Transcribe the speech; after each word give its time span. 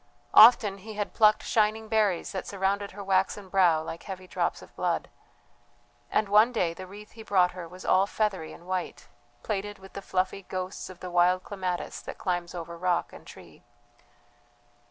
Often 0.33 0.79
he 0.79 0.93
had 0.95 1.13
plucked 1.13 1.43
shining 1.43 1.87
berries 1.87 2.31
that 2.31 2.47
surrounded 2.47 2.89
her 2.89 3.03
waxen 3.03 3.49
brow 3.49 3.83
like 3.83 4.01
heavy 4.01 4.25
drops 4.25 4.63
of 4.63 4.75
blood. 4.75 5.11
And 6.09 6.27
one 6.27 6.51
day 6.51 6.73
the 6.73 6.87
wreath 6.87 7.11
he 7.11 7.21
brought 7.21 7.51
her 7.51 7.67
was 7.67 7.85
all 7.85 8.07
feathery 8.07 8.51
and 8.51 8.65
white, 8.65 9.07
plaited 9.43 9.77
with 9.77 9.93
the 9.93 10.01
fluffy 10.01 10.41
ghosts 10.41 10.89
of 10.89 11.01
the 11.01 11.11
wild 11.11 11.43
clematis 11.43 12.01
that 12.01 12.17
climbs 12.17 12.55
over 12.55 12.75
rock 12.75 13.13
and 13.13 13.27
tree. 13.27 13.63